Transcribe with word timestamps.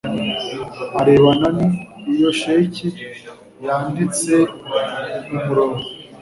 arebana 1.01 1.47
n 1.57 1.61
iyo 2.13 2.29
sheki 2.41 2.87
yanditse 3.65 4.33
mu 5.31 5.39
murongo 5.45 5.83